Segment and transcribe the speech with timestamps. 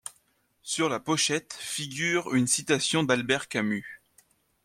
[0.63, 4.01] Sur la pochette figure une citation d'Albert Camus.